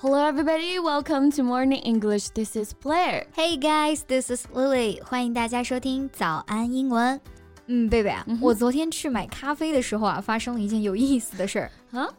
[0.00, 0.78] Hello, everybody.
[0.78, 2.30] Welcome to Morning English.
[2.30, 3.26] This is Blair.
[3.34, 5.00] Hey guys, this is Lily.
[5.04, 7.20] 欢迎大家收听早安英文。
[7.66, 11.70] 嗯，贝贝啊，我昨天去买咖啡的时候啊，发生了一件有意思的事儿。
[11.92, 12.10] Huh?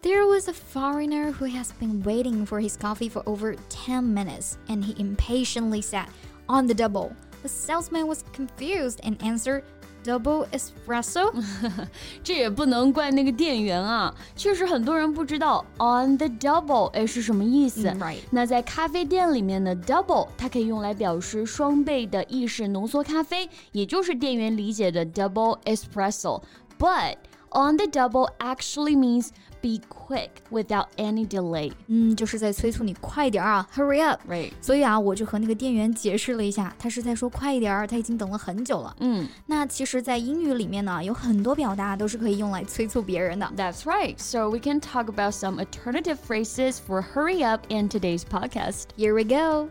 [0.00, 4.52] There was a foreigner who has been waiting for his coffee for over 10 minutes,
[4.68, 6.08] and he impatiently sat
[6.46, 7.10] on the double.
[7.42, 9.64] The salesman was confused and answered,
[10.03, 11.31] Double espresso？
[12.23, 17.87] 这也不能怪那个店员啊，确实很多人不知道 on the double 哎是什么意思。
[17.91, 18.17] Right？
[18.31, 26.41] 那在咖啡店里面呢，double 它可以用来表示双倍的意式浓缩咖啡，也就是店员理解的 double espresso。
[26.77, 27.15] But
[27.52, 31.72] on the double actually means be quick without any delay。
[31.88, 34.52] 嗯，就是在催促你快点啊，hurry up。Right。
[34.60, 38.94] 所以啊，我就和那个店员解释了一下，他是在说快一点儿，他已经等了很久了。
[39.00, 43.50] 嗯，那其实，在英语里面呢，有很多表达都是可以用来催促别人的。
[43.56, 44.14] That's right.
[44.18, 48.84] So we can talk about some alternative phrases for hurry up in today's podcast.
[48.96, 49.70] Here we go.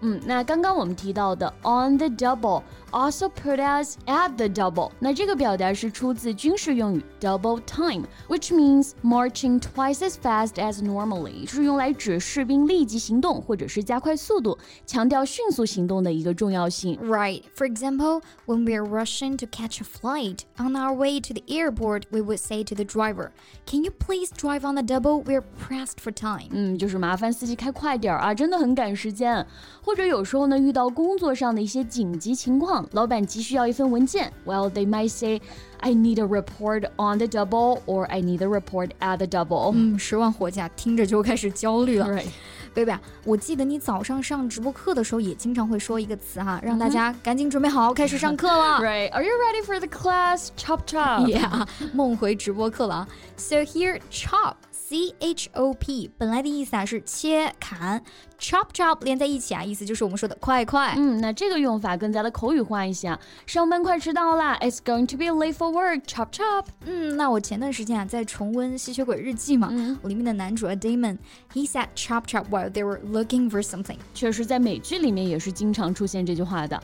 [0.00, 4.90] 嗯，那刚刚我们提到的 on the double。also put as at the double。
[4.98, 16.98] 那这个表达是出自军事用语 double time，which means marching twice as fast as normally，是用来指士兵立即行动或者是加快速度，强调迅速行动的一个重要性。
[17.02, 17.44] Right.
[17.56, 21.42] For example, when we are rushing to catch a flight on our way to the
[21.48, 23.30] airport, we would say to the driver,
[23.66, 25.24] "Can you please drive on the double?
[25.24, 29.46] We're pressed for time." 嗯，就是麻烦司机开快点啊，真的很赶时间。
[29.86, 32.86] 或者有时候呢，遇到工作上的一些紧急情况。
[32.92, 35.40] 老板急需要一份文件，Well, they might say,
[35.78, 39.72] "I need a report on the double," or "I need a report at the double."
[39.74, 42.06] 嗯，十万火急，听着就开始焦虑了。
[42.06, 42.26] Right.
[42.74, 48.78] 贝贝啊，我记得你早上上直播课的时候也经常会说一个词哈，让大家赶紧准备好，开始上课了。
[48.80, 49.10] Right?
[49.10, 50.48] Are you ready for the class?
[50.56, 51.26] Chop chop.
[51.26, 53.08] Yeah， 梦回直播课了啊。
[53.36, 54.54] So here, chop.
[54.86, 58.02] C H O P 本来的意思啊是切砍，
[58.38, 60.94] chop chop 连在一起啊，意思就是我们说的快快。
[60.96, 63.18] 嗯，那这个用法更加的口语化一些啊。
[63.46, 66.02] 上班快迟到啦，It's going to be late for work.
[66.02, 66.66] Chop chop。
[66.84, 73.96] 嗯，那我前段时间啊在重温《吸血鬼日记》嘛，嗯、里面的男主啊 Damon，he said chop chop while they were looking for something。
[74.14, 76.82] 确实，在美剧里面也是经常出现这句话的。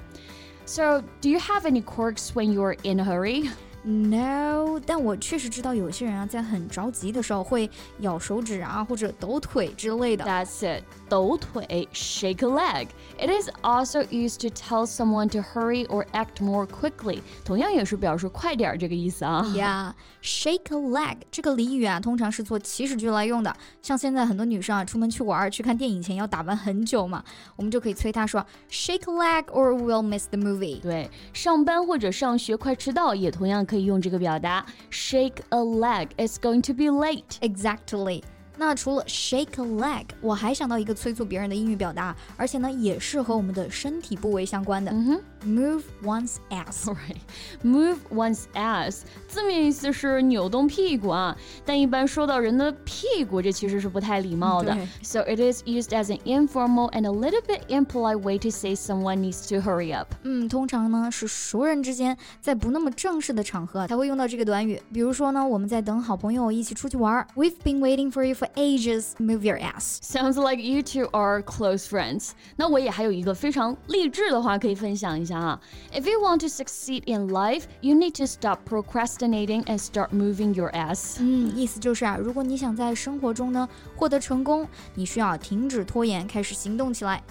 [0.65, 3.51] So, do you have any quirks when you're in a hurry?
[3.85, 10.25] No，但我确实知道有些人啊，在很着急的时候会咬手指啊，或者抖腿之类的。
[10.25, 17.21] That's it，抖腿，shake a leg。It is also used to tell someone to hurry or act more quickly。
[17.45, 19.43] 同样也是表示快点这个意思啊。
[19.55, 23.57] Yeah，shake a leg 这个俚语啊，通常是做祈使句来用的。
[23.81, 27.25] 像现在很多女生啊，出门去玩、去看电影前要打扮很久嘛，
[27.57, 30.81] 我们就可以催她说，shake a leg or we'll miss the movie。
[30.81, 36.08] 对，上班或者上学快迟到也同样可 以用这个表达，shake a leg.
[36.18, 37.38] It's going to be late.
[37.42, 38.24] Exactly.
[38.56, 44.92] 那除了 shake a leg，我还想到一个催促别人的英语表达，而且呢也是和我们的身体部位相关的。
[44.92, 45.22] 嗯哼。
[45.45, 46.89] Move one's ass.
[46.89, 47.21] Right,
[47.63, 54.77] move one's ass，字面意思是扭动屁股啊，但一般说到人的屁股，这其实是不太礼貌的。
[55.01, 59.19] So it is used as an informal and a little bit impolite way to say someone
[59.19, 60.13] needs to hurry up.
[60.25, 64.83] 嗯，通常呢是熟人之间，在不那么正式的场合才会用到这个短语。
[64.93, 69.13] 比如说呢，我们在等好朋友一起出去玩，We've been waiting for you for ages.
[69.21, 70.01] Move your ass.
[70.03, 72.31] Sounds like you two are close friends.
[72.57, 75.32] 那我也还有一个非常励志的话可以分享一下。
[75.33, 80.55] if you want to succeed in life, you need to stop procrastinating and start moving
[80.55, 81.19] your ass.
[81.21, 87.23] 嗯，意思就是啊，如果你想在生活中呢获得成功，你需要停止拖延，开始行动起来。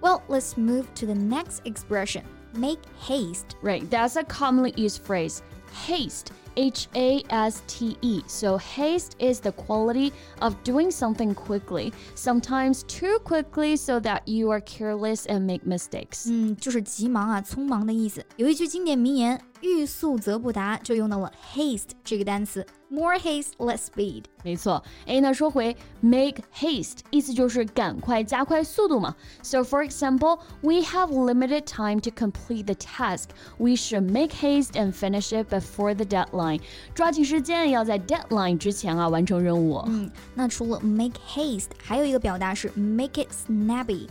[0.00, 2.22] Well, let's move to the next expression.
[2.54, 3.56] Make haste.
[3.62, 5.38] Right, that's a commonly used phrase.
[5.86, 8.22] Haste H A S T E.
[8.26, 14.50] So, haste is the quality of doing something quickly, sometimes too quickly so that you
[14.50, 16.28] are careless and make mistakes.
[16.28, 18.24] 嗯，就是急忙啊，匆忙的意思。
[18.36, 22.66] 有一句经典名言：“ 欲速则不达”，就用到了 haste 这个单词。
[22.90, 24.24] More haste, less speed。
[24.44, 29.16] 没错，哎，那说回 make haste，意思就是赶快、加快速度嘛。
[29.42, 33.30] So for example, we have limited time to complete the task.
[33.56, 36.60] We should make haste and finish it before the deadline.
[36.94, 39.82] 抓紧时间，要在 deadline 之前啊完成任务。
[39.86, 44.06] 嗯，那除了 make haste，还有一个表达是 make it snappy。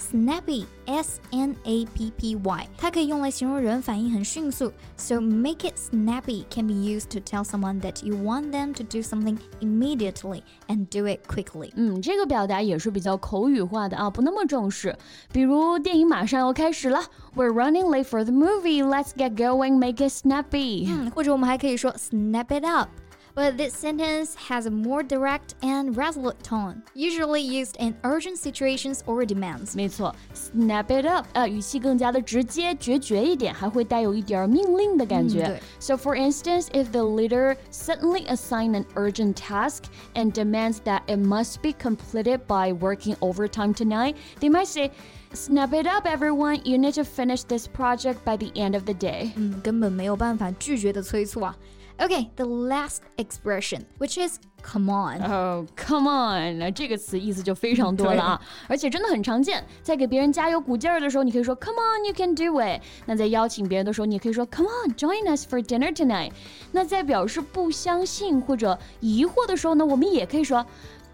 [0.00, 4.72] snappy s n a p p y，它可以用来形容人反应很迅速。
[4.96, 9.00] So make it snappy can be used to tell someone that you want them to do
[9.00, 11.70] something immediately and do it quickly。
[11.76, 14.96] 嗯，这个表达也是比较口语化的啊，不那么正式。
[15.32, 17.00] 比如电影马上要开始了，
[17.34, 18.84] We're running late for the movie.
[18.84, 19.78] Let's get going.
[19.78, 20.86] Make it snappy.
[20.88, 22.88] 嗯，或者我们还可以说 snap it up。
[23.34, 29.00] but this sentence has a more direct and resolute tone, usually used in urgent situations
[29.06, 29.74] or demands.
[29.74, 35.44] 没错，snap it up，呃，语气更加的直接、决绝一点，还会带有一点命令的感觉。
[35.44, 39.84] 嗯、对 so, for instance, if the leader suddenly assigns an urgent task
[40.14, 44.90] and demands that it must be completed by working overtime tonight, they might say.
[45.32, 46.60] Snap it up, everyone!
[46.64, 49.32] You need to finish this project by the end of the day.
[49.36, 51.54] 嗯，根本没有办法拒绝的催促啊。
[52.00, 55.22] Okay, the last expression, which is come on.
[55.22, 56.74] Oh, come on！
[56.74, 59.64] 这个词意思就非常多了啊，而且真的很常见。
[59.82, 62.82] 在给别人加油鼓劲儿的时候，你可以说 Come on, you can do it。
[63.06, 66.32] 那在邀请别人的时候，你可以说 Come on, join us for dinner tonight。
[66.70, 70.66] 那在表示不相信或者疑惑的时候呢，我们也可以说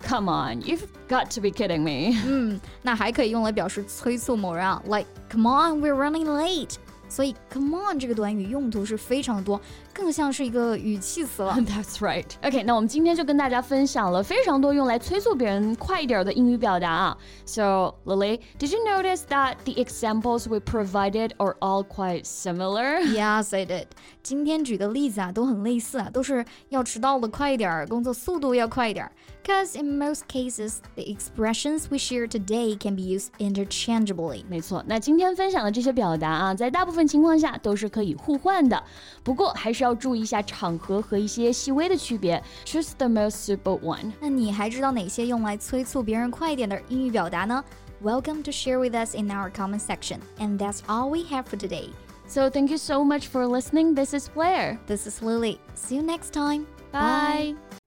[0.04, 2.18] Come on, you've got to be kidding me。
[2.26, 6.74] 嗯，那还可以用来表示催促某人啊，like Come on, we're running late。
[7.08, 9.60] 所以 come on 这个短语用途是非常多，
[9.92, 11.52] 更像是一个语气词了。
[11.58, 12.24] That's right.
[12.42, 17.18] OK，那我们今天就跟大家分享了非常多用来催促别人快一点的英语表达啊。
[17.44, 23.00] So Lily, did you notice that the examples we provided are all quite similar?
[23.00, 23.88] Yes, I did.
[24.22, 29.10] 今天举的例子啊都很类似啊，都是要迟到的快一点，工作速度要快一点。
[29.47, 34.43] because in most cases, the expressions we share today can be used interchangeably.
[34.49, 38.81] 没错，那今天分享的这些表达啊，在大部分情况下都是可以互换的，
[39.23, 42.43] 不过还是要注意一下场合和一些细微的区别。
[42.65, 44.11] Choose the most suitable one。
[44.19, 47.63] 那你还知道哪些用来催促别人快一点的英语表达呢
[48.03, 50.19] ？Welcome to share with us in our comment section.
[50.39, 51.91] And that's all we have for today.
[52.27, 53.95] So thank you so much for listening.
[53.95, 54.77] This is Blair.
[54.87, 55.59] This is Lily.
[55.75, 56.67] See you next time.
[56.91, 57.55] Bye.
[57.71, 57.86] Bye.